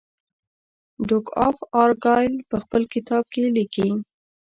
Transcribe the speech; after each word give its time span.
ډوک 1.07 1.27
آف 1.47 1.57
ارګایل 1.83 2.33
په 2.49 2.55
خپل 2.63 2.81
کتاب 2.93 3.23
کې 3.33 3.43
لیکي. 3.55 3.89